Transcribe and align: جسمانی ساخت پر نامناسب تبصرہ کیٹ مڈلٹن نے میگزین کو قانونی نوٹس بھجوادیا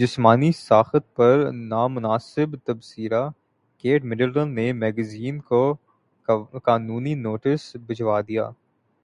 جسمانی 0.00 0.50
ساخت 0.52 1.14
پر 1.16 1.38
نامناسب 1.52 2.56
تبصرہ 2.64 3.22
کیٹ 3.84 4.04
مڈلٹن 4.04 4.54
نے 4.54 4.72
میگزین 4.74 5.40
کو 5.40 5.62
قانونی 6.64 7.14
نوٹس 7.14 7.74
بھجوادیا 7.86 8.48